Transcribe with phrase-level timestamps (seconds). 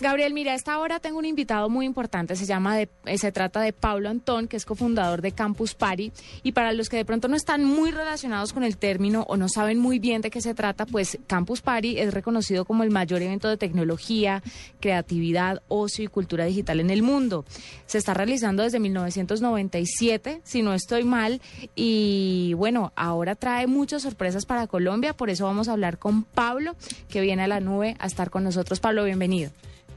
[0.00, 3.32] Gabriel, mira, a esta hora tengo un invitado muy importante, se llama de, eh, se
[3.32, 7.04] trata de Pablo Antón, que es cofundador de Campus Party, y para los que de
[7.04, 10.40] pronto no están muy relacionados con el término o no saben muy bien de qué
[10.40, 14.42] se trata, pues Campus Party es reconocido como el mayor evento de tecnología,
[14.80, 17.44] creatividad, ocio y cultura digital en el mundo.
[17.86, 21.40] Se está realizando desde 1997, si no estoy mal,
[21.74, 26.76] y bueno, ahora trae muchas sorpresas para Colombia, por eso vamos a hablar con Pablo,
[27.08, 28.80] que viene a la nube a estar con nosotros.
[28.80, 29.50] Pablo, bienvenido.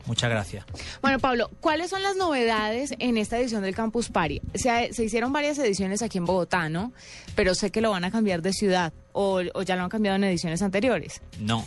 [0.06, 0.66] Muchas gracias.
[1.02, 4.42] Bueno, Pablo, ¿cuáles son las novedades en esta edición del Campus Party?
[4.54, 6.94] Se, se hicieron varias ediciones aquí en Bogotá, ¿no?
[7.36, 10.18] Pero sé que lo van a cambiar de ciudad o, o ya lo han cambiado
[10.18, 11.22] en ediciones anteriores.
[11.40, 11.66] No.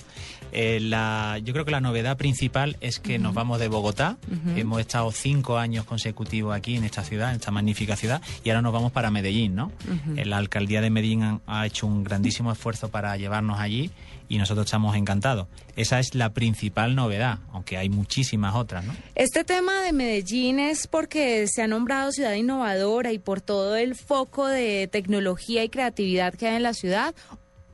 [0.53, 4.17] Eh, la, yo creo que la novedad principal es que nos vamos de Bogotá.
[4.57, 8.63] Hemos estado cinco años consecutivos aquí en esta ciudad, en esta magnífica ciudad, y ahora
[8.63, 9.73] nos vamos para Medellín, ¿no?
[10.17, 13.91] Eh, La alcaldía de Medellín ha, ha hecho un grandísimo esfuerzo para llevarnos allí
[14.31, 15.49] y nosotros estamos encantados.
[15.75, 18.95] Esa es la principal novedad, aunque hay muchísimas otras, ¿no?
[19.15, 23.95] Este tema de Medellín es porque se ha nombrado ciudad innovadora y por todo el
[23.95, 27.15] foco de tecnología y creatividad que hay en la ciudad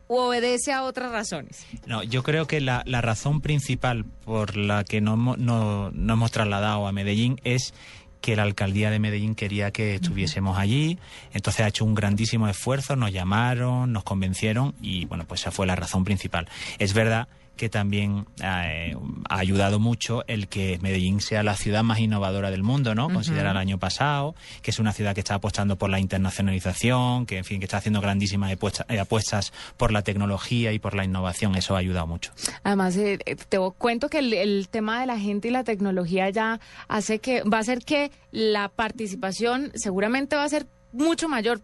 [0.07, 1.67] o obedece a otras razones.
[1.87, 6.31] No, yo creo que la, la razón principal por la que hemos- no, nos hemos
[6.31, 7.75] trasladado a Medellín es
[8.21, 10.99] que la alcaldía de Medellín quería que estuviésemos allí,
[11.35, 15.67] entonces ha hecho un grandísimo esfuerzo, nos llamaron, nos convencieron y bueno, pues esa fue
[15.67, 16.49] la razón principal.
[16.79, 18.95] Es verdad que también eh,
[19.29, 23.09] ha ayudado mucho el que Medellín sea la ciudad más innovadora del mundo, ¿no?
[23.09, 27.39] Considera el año pasado, que es una ciudad que está apostando por la internacionalización, que
[27.39, 31.55] en fin, que está haciendo grandísimas eh, apuestas por la tecnología y por la innovación,
[31.55, 32.33] eso ha ayudado mucho.
[32.63, 36.31] Además, eh, eh, te cuento que el, el tema de la gente y la tecnología
[36.31, 41.61] ya hace que, va a hacer que la participación seguramente va a ser mucho mayor,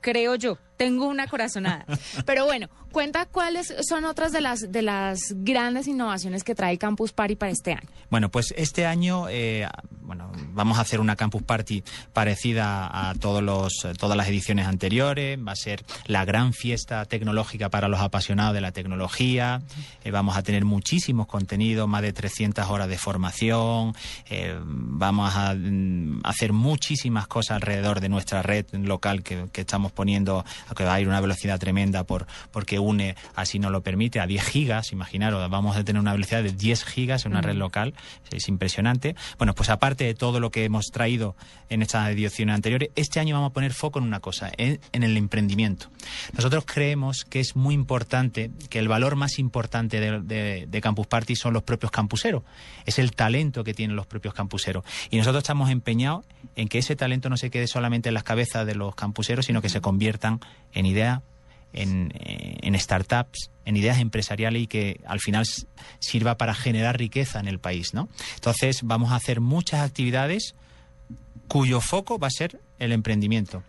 [0.00, 0.58] creo yo.
[0.78, 1.84] Tengo una corazonada.
[2.24, 6.78] Pero bueno, cuenta cuáles son otras de las, de las grandes innovaciones que trae el
[6.78, 7.88] Campus Party para este año.
[8.08, 9.68] Bueno, pues este año eh,
[10.08, 11.84] bueno, vamos a hacer una campus party
[12.14, 15.38] parecida a todos los, todas las ediciones anteriores.
[15.38, 19.60] Va a ser la gran fiesta tecnológica para los apasionados de la tecnología.
[20.04, 23.94] Eh, vamos a tener muchísimos contenidos, más de 300 horas de formación.
[24.30, 29.92] Eh, vamos a mm, hacer muchísimas cosas alrededor de nuestra red local que, que estamos
[29.92, 30.42] poniendo,
[30.74, 34.20] que va a ir a una velocidad tremenda por, porque UNE así nos lo permite,
[34.20, 34.92] a 10 gigas.
[34.92, 37.94] Imaginaros, vamos a tener una velocidad de 10 gigas en una red local.
[38.30, 39.14] Es impresionante.
[39.38, 41.36] Bueno, pues aparte de todo lo que hemos traído
[41.68, 45.02] en estas ediciones anteriores, este año vamos a poner foco en una cosa, en, en
[45.02, 45.88] el emprendimiento.
[46.32, 51.06] Nosotros creemos que es muy importante, que el valor más importante de, de- de Campus
[51.06, 52.42] Party son los propios campuseros.
[52.86, 54.84] Es el talento que tienen los propios campuseros.
[55.10, 56.24] Y nosotros estamos empeñados
[56.56, 59.60] en que ese talento no se quede solamente en las cabezas de los campuseros, sino
[59.62, 60.40] que se conviertan
[60.72, 61.20] en ideas
[61.72, 65.44] en, eh, en startups, en ideas empresariales y que al final
[65.98, 68.08] sirva para generar riqueza en el país, ¿no?
[68.34, 70.54] Entonces vamos a hacer muchas actividades
[71.46, 73.62] cuyo foco va a ser el emprendimiento.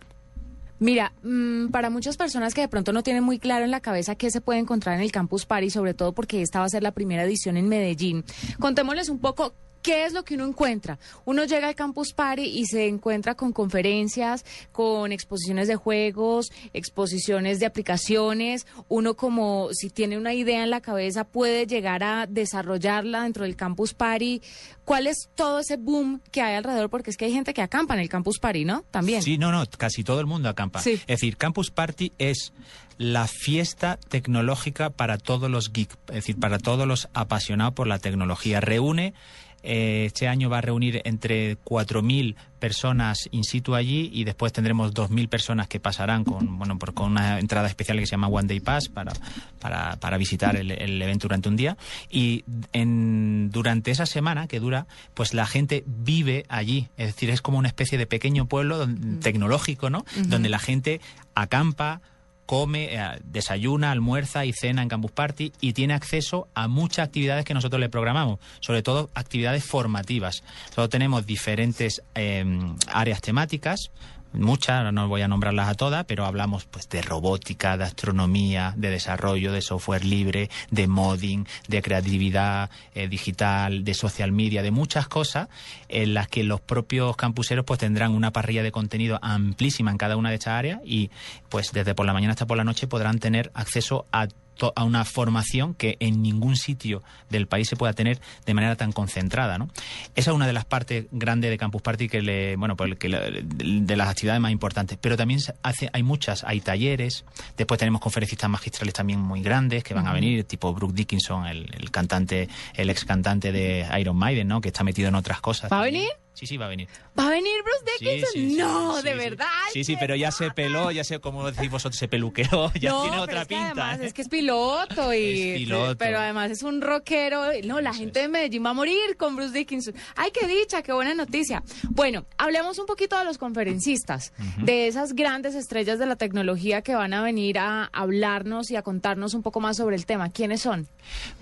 [0.78, 4.14] Mira, mm, para muchas personas que de pronto no tienen muy claro en la cabeza
[4.14, 6.82] qué se puede encontrar en el Campus Party, sobre todo porque esta va a ser
[6.82, 8.24] la primera edición en Medellín,
[8.58, 10.98] contémosles un poco qué es lo que uno encuentra.
[11.24, 17.60] Uno llega al Campus Party y se encuentra con conferencias, con exposiciones de juegos, exposiciones
[17.60, 18.66] de aplicaciones.
[18.88, 23.56] Uno como si tiene una idea en la cabeza puede llegar a desarrollarla dentro del
[23.56, 24.42] Campus Party.
[24.84, 26.90] ¿Cuál es todo ese boom que hay alrededor?
[26.90, 28.84] Porque es que hay gente que acampa en el Campus Party, ¿no?
[28.90, 29.22] También.
[29.22, 30.80] Sí, no, no, casi todo el mundo acampa.
[30.80, 30.94] Sí.
[30.94, 32.52] Es decir, Campus Party es
[32.98, 37.98] la fiesta tecnológica para todos los geeks, es decir, para todos los apasionados por la
[37.98, 38.60] tecnología.
[38.60, 39.14] Reúne,
[39.62, 44.92] eh, este año va a reunir entre 4.000 personas in situ allí y después tendremos
[44.92, 48.48] 2.000 personas que pasarán con, bueno, por, con una entrada especial que se llama One
[48.48, 49.12] Day Pass para,
[49.60, 51.76] para, para visitar el, el evento durante un día.
[52.10, 56.88] Y en, durante esa semana que dura, pues la gente vive allí.
[56.98, 60.04] Es decir, es como una especie de pequeño pueblo don- tecnológico, ¿no?
[60.26, 61.00] Donde la gente
[61.34, 62.00] acampa,
[62.50, 67.44] come, eh, desayuna, almuerza y cena en Campus Party y tiene acceso a muchas actividades
[67.44, 70.42] que nosotros le programamos, sobre todo actividades formativas.
[70.64, 72.44] Nosotros tenemos diferentes eh,
[72.88, 73.92] áreas temáticas.
[74.32, 78.90] Muchas, no voy a nombrarlas a todas, pero hablamos pues de robótica, de astronomía, de
[78.90, 85.08] desarrollo, de software libre, de modding, de creatividad eh, digital, de social media, de muchas
[85.08, 85.48] cosas
[85.88, 90.16] en las que los propios campuseros pues tendrán una parrilla de contenido amplísima en cada
[90.16, 91.10] una de estas áreas y
[91.48, 94.28] pues desde por la mañana hasta por la noche podrán tener acceso a
[94.74, 98.92] a una formación que en ningún sitio del país se pueda tener de manera tan
[98.92, 99.68] concentrada, ¿no?
[100.14, 103.08] Esa es una de las partes grandes de Campus Party que le, bueno, pues que
[103.08, 104.98] de las actividades más importantes.
[105.00, 107.24] Pero también hace, hay muchas, hay talleres,
[107.56, 111.68] después tenemos conferencistas magistrales también muy grandes que van a venir, tipo Brooke Dickinson, el,
[111.74, 114.60] el, cantante, el ex cantante de Iron Maiden, ¿no?
[114.60, 115.70] Que está metido en otras cosas.
[115.72, 116.08] ¿Va a venir?
[116.40, 116.88] Sí, sí, va a venir.
[117.18, 118.56] ¿Va a venir Bruce Dickinson?
[118.56, 119.46] no, de verdad.
[119.74, 123.18] Sí, sí, pero ya se peló, ya sé cómo decís vosotros, se peluqueó, ya tiene
[123.18, 123.66] otra pinta.
[123.66, 124.06] además, ¿eh?
[124.06, 125.56] Es que es piloto y.
[125.56, 125.98] piloto.
[125.98, 127.42] Pero además es un rockero.
[127.64, 129.92] No, la gente de Medellín va a morir con Bruce Dickinson.
[130.16, 131.62] Ay, qué dicha, qué buena noticia.
[131.90, 134.32] Bueno, hablemos un poquito de los conferencistas,
[134.62, 138.82] de esas grandes estrellas de la tecnología que van a venir a hablarnos y a
[138.82, 140.30] contarnos un poco más sobre el tema.
[140.32, 140.88] ¿Quiénes son?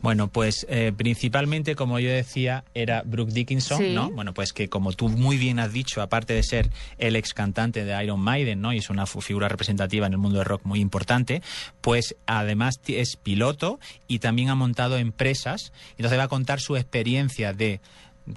[0.03, 4.11] Bueno, pues eh, principalmente, como yo decía, era Brooke Dickinson, ¿no?
[4.11, 7.85] Bueno, pues que como tú muy bien has dicho, aparte de ser el ex cantante
[7.85, 8.73] de Iron Maiden, ¿no?
[8.73, 11.43] Y es una figura representativa en el mundo del rock muy importante,
[11.81, 15.73] pues además es piloto y también ha montado empresas.
[15.93, 17.81] Entonces va a contar su experiencia de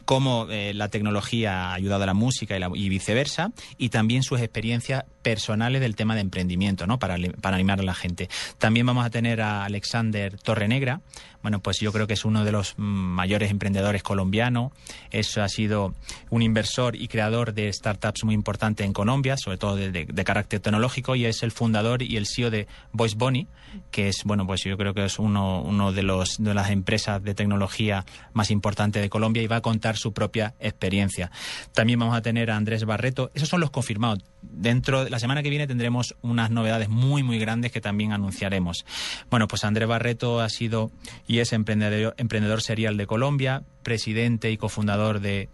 [0.06, 5.06] cómo eh, la tecnología ha ayudado a la música y, viceversa, y también sus experiencias
[5.22, 7.00] personales del tema de emprendimiento, ¿no?
[7.00, 8.30] Para, animar a la gente.
[8.58, 11.02] También vamos a tener a Alexander Torrenegra,
[11.42, 14.72] bueno, pues yo creo que es uno de los mayores emprendedores colombianos.
[15.10, 15.96] Eso ha sido
[16.30, 21.16] un inversor y creador de startups muy importantes en Colombia, sobre todo de, carácter tecnológico,
[21.16, 23.48] y es el fundador y el CEO de Voice Bunny,
[23.90, 27.24] que es, bueno, pues yo creo que es uno, uno de, los, de las empresas
[27.24, 31.32] de tecnología más importantes de Colombia y va a contar su propia experiencia.
[31.74, 33.32] También vamos a tener a Andrés Barreto.
[33.34, 34.20] Esos son los confirmados.
[34.42, 38.86] Dentro de la semana que viene tendremos unas novedades muy, muy grandes que también anunciaremos.
[39.30, 40.92] Bueno, pues Andrés Barreto ha sido
[41.28, 45.50] y es emprendedor, emprendedor serial de Colombia, presidente y cofundador de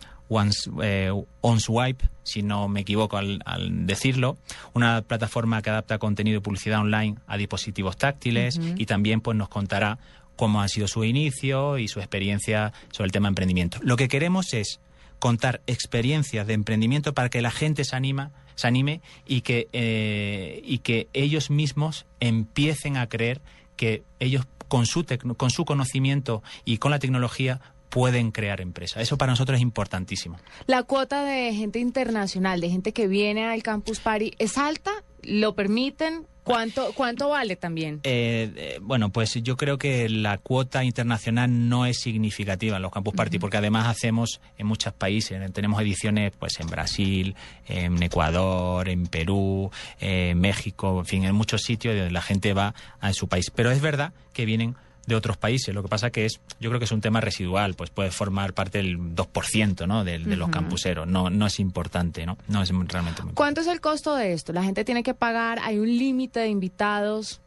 [0.84, 1.12] eh,
[1.42, 3.40] OnSwipe, si no me equivoco al,
[3.86, 4.38] decirlo,
[4.74, 9.48] una plataforma que adapta contenido y publicidad online a dispositivos táctiles y también pues nos
[9.48, 10.00] contará
[10.36, 13.80] cómo ha sido su inicio y su experiencia sobre el tema emprendimiento.
[13.82, 14.82] Lo que queremos es
[15.20, 20.62] contar experiencias de emprendimiento para que la gente se anima se anime y que eh,
[20.66, 23.40] y que ellos mismos empiecen a creer
[23.76, 25.06] que ellos con su,
[25.38, 29.02] con su conocimiento y con la tecnología pueden crear empresas.
[29.02, 30.38] Eso para nosotros es importantísimo.
[30.66, 34.92] La cuota de gente internacional, de gente que viene al Campus Party, ¿es alta?
[35.22, 36.28] ¿Lo permiten?
[36.48, 38.00] ¿Cuánto, cuánto vale también?
[38.04, 42.92] Eh, eh, bueno, pues yo creo que la cuota internacional no es significativa en los
[42.92, 47.36] Campus Party, porque además hacemos en muchos países, tenemos ediciones pues en Brasil,
[47.68, 52.74] en Ecuador, en Perú, en México, en fin, en muchos sitios donde la gente va
[53.02, 53.52] a su país.
[53.54, 54.76] Pero es verdad que vienen
[55.08, 55.74] de otros países.
[55.74, 58.54] Lo que pasa que es, yo creo que es un tema residual, pues puede formar
[58.54, 60.04] parte del 2%, ¿no?
[60.04, 61.08] De, de los campuseros.
[61.08, 62.38] No, no es importante, ¿no?
[62.48, 64.54] No es realmente muy ¿Cuánto es el costo de esto?
[64.54, 65.60] ¿La gente tiene que pagar?
[65.64, 67.42] ¿Hay un límite de invitados?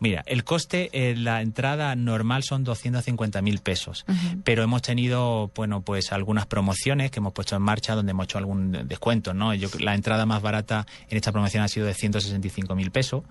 [0.00, 4.04] Mira, el coste, eh, la entrada normal son 250 mil pesos,
[4.44, 8.38] pero hemos tenido, bueno, pues algunas promociones que hemos puesto en marcha donde hemos hecho
[8.38, 9.54] algún descuento, ¿no?
[9.54, 13.22] Yo, la entrada más barata en esta promoción ha sido de 165 mil pesos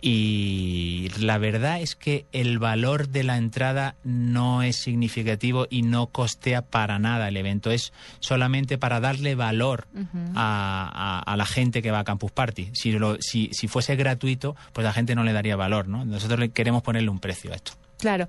[0.00, 6.06] y la verdad es que el valor de la entrada no es significativo y no
[6.06, 9.86] costea para nada el evento, es solamente para darle valor
[10.34, 12.70] a, la gente que va a Campus Party.
[12.72, 17.10] Si, si, si fuese gratuito, pues la gente no le daría valor nosotros queremos ponerle
[17.10, 17.72] un precio a esto.
[17.98, 18.28] Claro.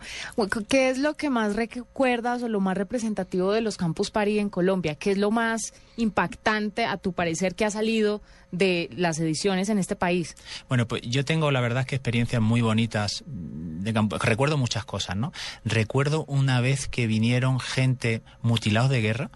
[0.68, 4.50] ¿Qué es lo que más recuerdas o lo más representativo de los Campus Party en
[4.50, 4.96] Colombia?
[4.96, 9.78] ¿Qué es lo más impactante, a tu parecer, que ha salido de las ediciones en
[9.78, 10.36] este país?
[10.68, 13.24] Bueno, pues yo tengo, la verdad, que experiencias muy bonitas.
[13.28, 15.32] De Recuerdo muchas cosas, ¿no?
[15.64, 19.30] Recuerdo una vez que vinieron gente mutilados de guerra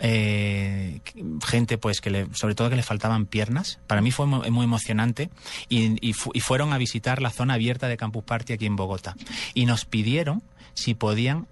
[0.00, 1.00] eh,
[1.46, 3.78] gente pues que le, sobre todo que le faltaban piernas.
[3.86, 5.30] Para mí fue muy, emocionante
[5.68, 9.16] y, fueron a visitar la zona abierta de Campus Party aquí en Bogotá
[9.54, 10.42] y nos pidieron
[10.74, 11.46] si podían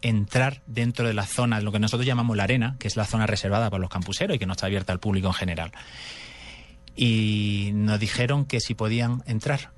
[0.00, 3.26] entrar dentro de la zona, lo que nosotros llamamos la arena, que es la zona
[3.26, 5.72] reservada para los campuseros y que no está abierta al público en general.
[6.96, 9.70] Y nos dijeron que si podían entrar.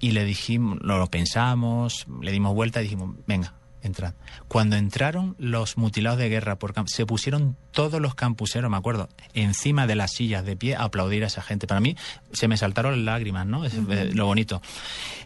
[0.00, 3.54] Y le dijimos, lo pensamos, le dimos vuelta y dijimos, venga,
[3.88, 4.14] entrad.
[4.46, 9.86] Cuando entraron los mutilados de guerra, por se pusieron todos los campuseros, me acuerdo, encima
[9.86, 11.66] de las sillas de pie a aplaudir a esa gente.
[11.66, 11.96] Para mí
[12.32, 13.64] se me saltaron las lágrimas, ¿no?
[13.64, 14.62] Es eh, lo bonito.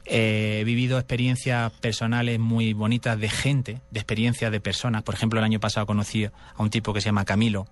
[0.05, 5.03] Eh, he vivido experiencias personales muy bonitas de gente, de experiencias de personas.
[5.03, 7.67] Por ejemplo, el año pasado conocí a un tipo que se llama Camilo,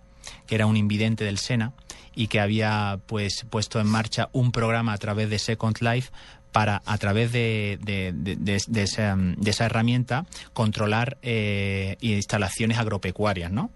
[0.47, 1.73] que era un invidente del SENA
[2.15, 6.11] y que había pues puesto en marcha un programa a través de Second Life
[6.53, 7.79] para, a través de,
[8.77, 13.71] esa, herramienta, controlar eh, instalaciones agropecuarias, ¿no?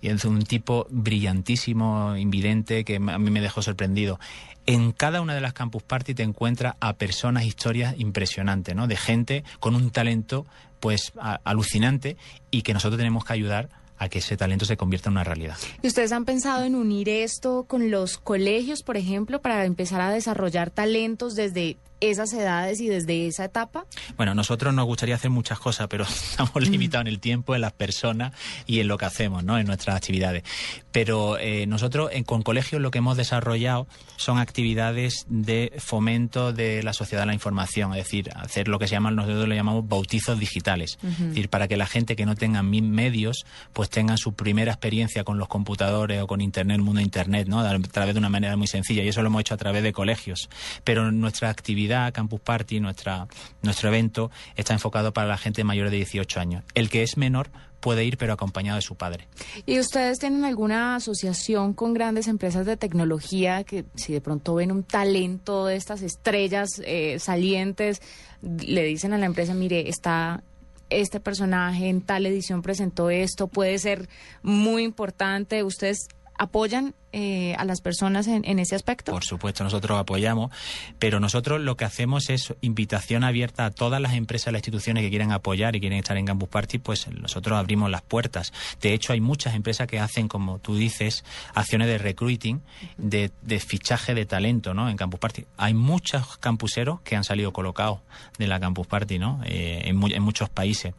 [0.00, 4.18] Y es un tipo brillantísimo, invidente, que a mí me dejó sorprendido.
[4.66, 8.88] En cada una de las Campus Party te encuentras a personas, historias impresionantes, ¿no?
[8.88, 10.44] De gente con un talento,
[10.80, 11.12] pues,
[11.44, 12.16] alucinante
[12.50, 15.56] y que nosotros tenemos que ayudar a que ese talento se convierta en una realidad.
[15.80, 20.10] ¿Y ustedes han pensado en unir esto con los colegios, por ejemplo, para empezar a
[20.10, 23.86] desarrollar talentos desde esas edades y desde esa etapa?
[24.16, 26.70] Bueno, nosotros nos gustaría hacer muchas cosas, pero estamos mm.
[26.70, 28.32] limitados en el tiempo, en las personas
[28.66, 29.58] y en lo que hacemos, ¿no?
[29.58, 30.42] En nuestras actividades.
[30.90, 36.82] Pero eh, nosotros en, con colegios lo que hemos desarrollado son actividades de fomento de
[36.82, 39.88] la sociedad de la información, es decir, hacer lo que se llama, nosotros lo llamamos
[39.88, 40.98] bautizos digitales.
[41.02, 45.24] Es decir, para que la gente que no tenga medios, pues tengan su primera experiencia
[45.24, 47.60] con los computadores o con Internet, el mundo de Internet, ¿no?
[47.60, 49.02] A través de una manera muy sencilla.
[49.02, 50.48] Y eso lo hemos hecho a través de colegios.
[50.84, 53.26] Pero nuestra actividad Campus Party, nuestra,
[53.62, 56.64] nuestro evento, está enfocado para la gente mayor de 18 años.
[56.74, 59.26] El que es menor puede ir, pero acompañado de su padre.
[59.66, 64.70] ¿Y ustedes tienen alguna asociación con grandes empresas de tecnología que si de pronto ven
[64.70, 68.00] un talento de estas estrellas eh, salientes,
[68.40, 70.42] le dicen a la empresa, mire, está
[70.90, 74.08] este personaje en tal edición presentó esto, puede ser
[74.42, 75.62] muy importante.
[75.62, 76.06] ¿Ustedes
[76.38, 79.12] apoyan eh, a las personas en, ese aspecto?
[79.12, 80.50] Por supuesto, nosotros apoyamos,
[80.98, 85.10] pero nosotros lo que hacemos es invitación abierta a todas las empresas, las instituciones que
[85.10, 88.52] quieran apoyar y quieren estar en Campus Party, pues nosotros abrimos las puertas.
[88.80, 91.24] De hecho, hay muchas empresas que hacen, como tú dices,
[91.54, 92.62] acciones de recruiting,
[92.96, 94.88] de, fichaje de talento, ¿no?
[94.88, 95.44] En Campus Party.
[95.58, 98.00] Hay muchos campuseros que han salido colocados
[98.38, 99.40] de la Campus Party, ¿no?
[99.44, 100.94] Eh, en, en muchos países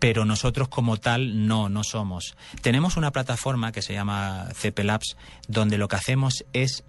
[0.00, 2.36] pero nosotros como tal no, no somos.
[2.62, 5.16] Tenemos una plataforma que se llama CP Labs,
[5.46, 6.82] donde lo que hacemos es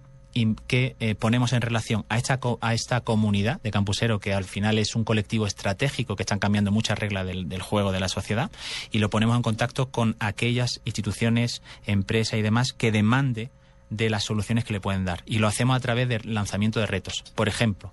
[0.66, 4.78] que eh, ponemos en relación a esta, a esta comunidad de campusero, que al final
[4.78, 8.50] es un colectivo estratégico que están cambiando muchas reglas del, del, juego de la sociedad,
[8.90, 13.50] y lo ponemos en contacto con aquellas instituciones, empresas y demás que demande
[13.90, 15.22] de las soluciones que le pueden dar.
[15.26, 17.24] Y lo hacemos a través del lanzamiento de retos.
[17.34, 17.92] Por ejemplo,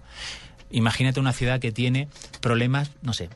[0.72, 2.08] Imagínate una ciudad que tiene
[2.42, 3.30] problemas, no sé,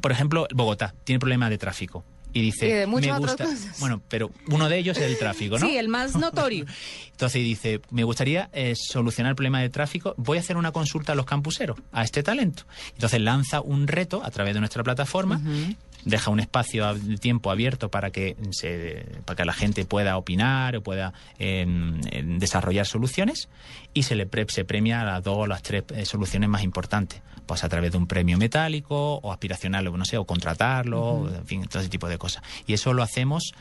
[0.00, 3.46] por ejemplo, Bogotá tiene problemas de tráfico y dice, me gusta.
[3.78, 5.66] Bueno, pero uno de ellos es el tráfico, ¿no?
[5.66, 6.64] Sí, el más notorio.
[7.10, 11.12] Entonces dice, me gustaría eh, solucionar el problema de tráfico, voy a hacer una consulta
[11.12, 12.64] a los campuseros, a este talento.
[12.94, 15.40] Entonces lanza un reto a través de nuestra plataforma
[16.04, 20.76] deja un espacio de tiempo abierto para que se, para que la gente pueda opinar
[20.76, 22.00] o pueda em,
[22.38, 23.48] desarrollar soluciones
[23.94, 27.22] y se le se premia a las dos o las tres eh, soluciones más importantes.
[27.46, 31.64] Pues a través de un premio metálico o aspiracional no sé o contratarlo en fin
[31.64, 32.42] todo ese tipo de cosas.
[32.66, 33.52] Y eso lo hacemos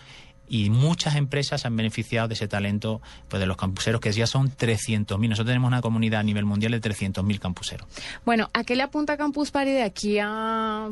[0.50, 4.52] y muchas empresas han beneficiado de ese talento pues de los campuseros, que ya son
[4.52, 5.30] 300.000.
[5.30, 7.88] Nosotros tenemos una comunidad a nivel mundial de 300.000 campuseros.
[8.26, 10.90] Bueno, ¿a qué le apunta Campus Party de aquí a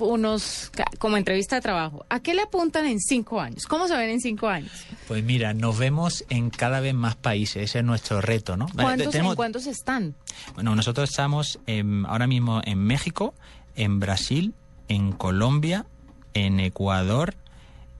[0.00, 3.66] unos, como entrevista de trabajo, ¿a qué le apuntan en cinco años?
[3.66, 4.72] ¿Cómo se ven en cinco años?
[5.06, 8.66] Pues mira, nos vemos en cada vez más países, ese es nuestro reto, ¿no?
[8.74, 10.14] ¿Cuántos, ¿En cuántos están?
[10.54, 11.60] Bueno, nosotros estamos
[12.06, 13.34] ahora mismo en México,
[13.76, 14.54] en Brasil,
[14.88, 15.86] en Colombia,
[16.34, 17.34] en Ecuador,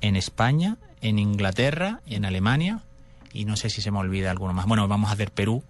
[0.01, 2.81] en España, en Inglaterra, en Alemania,
[3.33, 4.67] y no sé si se me olvida alguno más.
[4.67, 5.63] Bueno, vamos a hacer Perú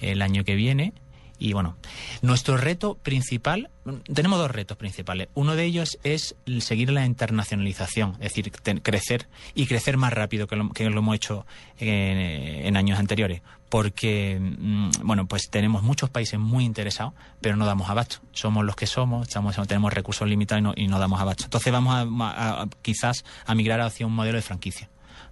[0.00, 0.92] el año que viene
[1.38, 1.76] y bueno,
[2.22, 3.70] nuestro reto principal,
[4.12, 5.28] tenemos dos retos principales.
[5.34, 8.50] Uno de ellos es seguir la internacionalización, es decir,
[8.82, 11.46] crecer y crecer más rápido que lo, que lo hemos hecho
[11.78, 13.42] en, años anteriores.
[13.68, 18.18] Porque, mm, bueno, pues tenemos muchos países muy interesados, pero no damos abasto.
[18.32, 21.44] Somos los que somos, estamos, tenemos recursos limitados y no, damos abasto.
[21.44, 24.88] Entonces vamos a, quizás a migrar hacia un modelo de franquicia.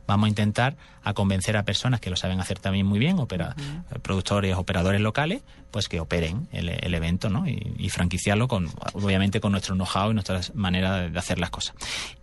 [0.07, 3.55] Vamos a intentar a convencer a personas que lo saben hacer también muy bien, opera,
[4.03, 7.47] productores, operadores locales, pues que operen el, evento ¿no?
[7.47, 11.75] y, franquiciarlo con, obviamente con nuestro know-how y nuestra manera de hacer las cosas.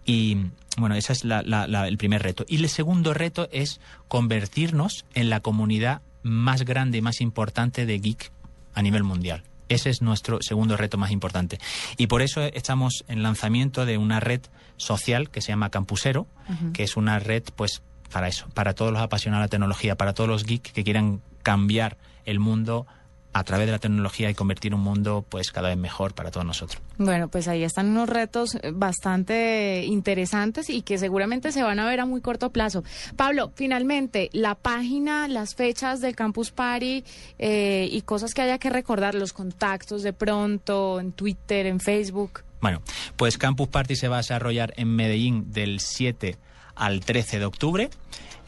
[0.06, 0.38] Y
[0.78, 2.46] bueno, ese es el primer reto.
[2.48, 8.00] Y el segundo reto es convertirnos en la comunidad más grande y más importante de
[8.00, 8.32] geek
[8.74, 9.44] a nivel mundial.
[9.72, 11.58] Ese es nuestro segundo reto más importante.
[11.98, 14.42] Y por eso estamos en lanzamiento de una red
[14.76, 16.28] social que se llama Campusero,
[16.74, 20.14] que es una red, pues, para eso, para todos los apasionados de la tecnología, para
[20.14, 22.86] todos los geeks que quieran cambiar el mundo
[23.34, 26.46] a través de la tecnología y convertir un mundo pues cada vez mejor para todos
[26.46, 26.82] nosotros.
[26.98, 32.02] Bueno, pues ahí están unos retos bastante interesantes y que seguramente se van a ver
[32.02, 32.84] a muy corto plazo.
[33.16, 37.04] Pablo, finalmente, la página, las fechas del Campus Party
[37.40, 42.44] eh, y cosas que haya que recordar, los contactos de pronto en Twitter, en Facebook.
[42.60, 42.82] Bueno,
[43.16, 46.38] pues Campus Party se va a desarrollar en Medellín del 7
[46.76, 47.90] al 13 de octubre.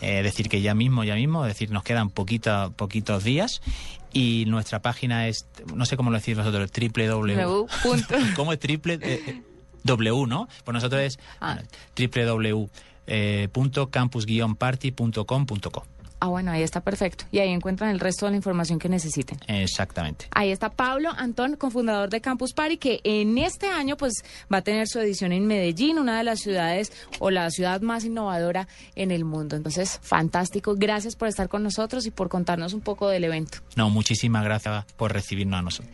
[0.01, 3.61] Eh, es decir, que ya mismo, ya mismo, es decir, nos quedan poquita, poquitos días
[4.13, 7.35] y nuestra página es, no sé cómo lo decís vosotros, www.
[7.35, 7.65] W.
[7.83, 8.15] punto.
[8.35, 8.93] ¿Cómo es triple?
[9.01, 9.41] eh, eh,
[9.83, 10.47] W, ¿no?
[10.63, 11.55] Pues nosotros es Ah.
[11.55, 11.67] bueno,
[13.07, 15.85] www.campus-party.com.co.
[16.23, 17.25] Ah, bueno, ahí está perfecto.
[17.33, 19.39] Y ahí encuentran el resto de la información que necesiten.
[19.45, 20.27] Exactamente.
[20.31, 24.61] Ahí está Pablo Antón, cofundador de Campus Party, que en este año pues va a
[24.61, 29.11] tener su edición en Medellín, una de las ciudades o la ciudad más innovadora en
[29.11, 29.57] el mundo.
[29.57, 30.75] Entonces, fantástico.
[30.77, 33.57] Gracias por estar con nosotros y por contarnos un poco del evento.
[33.75, 35.91] No, muchísimas gracias por recibirnos a nosotros.